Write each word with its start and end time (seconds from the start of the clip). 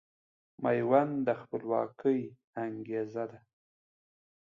ميوند 0.63 1.13
د 1.27 1.29
خپلواکۍ 1.41 2.19
انګېزه 2.63 3.23
ده 3.31 3.39